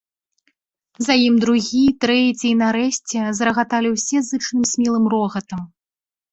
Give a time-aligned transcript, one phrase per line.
[1.07, 5.61] За ім другі, трэці, і нарэшце зарагаталі ўсе зычным смелым рогатам.